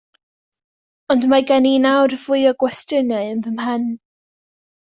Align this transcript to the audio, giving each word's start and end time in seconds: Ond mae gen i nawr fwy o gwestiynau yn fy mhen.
Ond 1.15 1.27
mae 1.33 1.45
gen 1.51 1.69
i 1.73 1.75
nawr 1.85 2.17
fwy 2.23 2.49
o 2.53 2.57
gwestiynau 2.65 3.31
yn 3.37 3.45
fy 3.49 3.55
mhen. 3.61 3.89